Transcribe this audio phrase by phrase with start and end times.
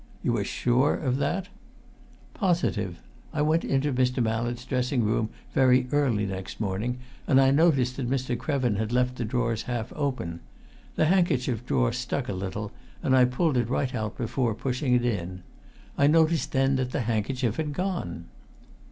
[0.23, 1.49] "You are sure of that?"
[2.33, 3.03] "Positive.
[3.33, 4.19] I went into Mr.
[4.23, 8.35] Mallett's dressing room very early next morning, and I noticed that Mr.
[8.35, 10.39] Krevin had left the drawers half open.
[10.95, 12.71] The handkerchief drawer stuck a little,
[13.03, 15.43] and I pulled it right out before pushing it in.
[15.99, 18.25] I noticed then that the handkerchief had gone."